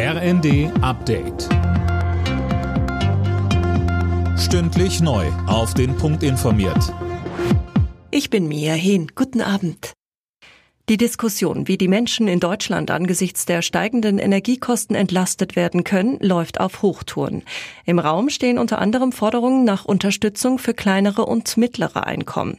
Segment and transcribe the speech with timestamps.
[0.00, 1.48] RND Update.
[4.38, 5.26] Stündlich neu.
[5.48, 6.94] Auf den Punkt informiert.
[8.12, 9.10] Ich bin Mia Hehn.
[9.16, 9.94] Guten Abend.
[10.88, 16.60] Die Diskussion, wie die Menschen in Deutschland angesichts der steigenden Energiekosten entlastet werden können, läuft
[16.60, 17.42] auf Hochtouren.
[17.84, 22.56] Im Raum stehen unter anderem Forderungen nach Unterstützung für kleinere und mittlere Einkommen.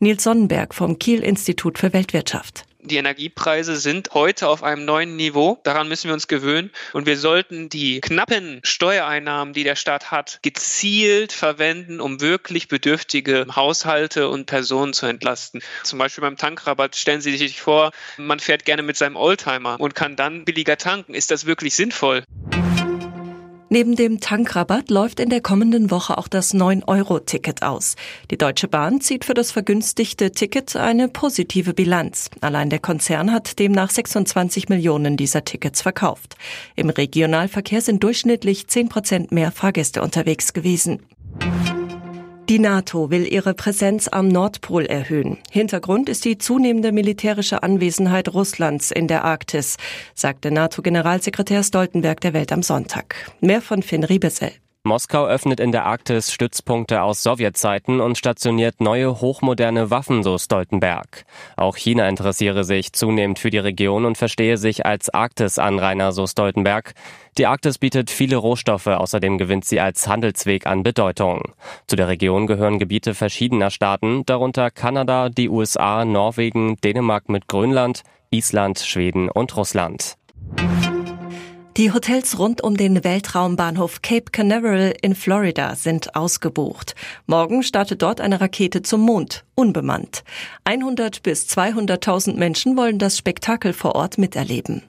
[0.00, 2.66] Nils Sonnenberg vom Kiel Institut für Weltwirtschaft.
[2.82, 5.60] Die Energiepreise sind heute auf einem neuen Niveau.
[5.64, 6.70] Daran müssen wir uns gewöhnen.
[6.92, 13.46] Und wir sollten die knappen Steuereinnahmen, die der Staat hat, gezielt verwenden, um wirklich bedürftige
[13.54, 15.62] Haushalte und Personen zu entlasten.
[15.82, 19.94] Zum Beispiel beim Tankrabatt stellen Sie sich vor, man fährt gerne mit seinem Oldtimer und
[19.94, 21.14] kann dann billiger tanken.
[21.14, 22.24] Ist das wirklich sinnvoll?
[23.72, 27.94] Neben dem Tankrabatt läuft in der kommenden Woche auch das 9-Euro-Ticket aus.
[28.32, 32.30] Die Deutsche Bahn zieht für das vergünstigte Ticket eine positive Bilanz.
[32.40, 36.34] Allein der Konzern hat demnach 26 Millionen dieser Tickets verkauft.
[36.74, 40.98] Im Regionalverkehr sind durchschnittlich 10 Prozent mehr Fahrgäste unterwegs gewesen.
[42.50, 45.38] Die NATO will ihre Präsenz am Nordpol erhöhen.
[45.52, 49.76] Hintergrund ist die zunehmende militärische Anwesenheit Russlands in der Arktis,
[50.16, 53.14] sagte NATO-Generalsekretär Stoltenberg der Welt am Sonntag.
[53.40, 54.50] Mehr von Finn Riebesell.
[54.82, 61.26] Moskau öffnet in der Arktis Stützpunkte aus Sowjetzeiten und stationiert neue hochmoderne Waffen, so Stoltenberg.
[61.58, 66.94] Auch China interessiere sich zunehmend für die Region und verstehe sich als Arktis-Anrainer, so Stoltenberg.
[67.36, 71.52] Die Arktis bietet viele Rohstoffe, außerdem gewinnt sie als Handelsweg an Bedeutung.
[71.86, 78.02] Zu der Region gehören Gebiete verschiedener Staaten, darunter Kanada, die USA, Norwegen, Dänemark mit Grönland,
[78.30, 80.16] Island, Schweden und Russland.
[81.80, 86.94] Die Hotels rund um den Weltraumbahnhof Cape Canaveral in Florida sind ausgebucht.
[87.24, 90.22] Morgen startet dort eine Rakete zum Mond, unbemannt.
[90.64, 94.82] 100 bis 200.000 Menschen wollen das Spektakel vor Ort miterleben.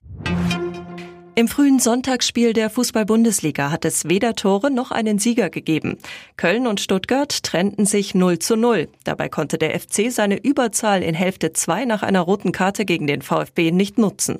[1.35, 5.97] Im frühen Sonntagsspiel der Fußball-Bundesliga hat es weder Tore noch einen Sieger gegeben.
[6.35, 8.89] Köln und Stuttgart trennten sich 0 zu 0.
[9.05, 13.21] Dabei konnte der FC seine Überzahl in Hälfte 2 nach einer roten Karte gegen den
[13.21, 14.39] VfB nicht nutzen.